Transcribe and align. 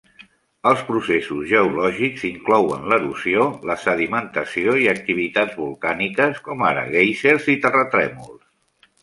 Els 0.69 0.79
processos 0.85 1.43
geològics 1.49 2.23
inclouen 2.29 2.87
l'erosió, 2.93 3.45
la 3.71 3.75
sedimentació 3.83 4.75
i 4.85 4.89
activitats 4.95 5.59
volcàniques, 5.61 6.41
com 6.49 6.65
ara 6.73 6.89
guèisers 6.97 7.49
i 7.57 7.61
terratrèmols. 7.69 8.91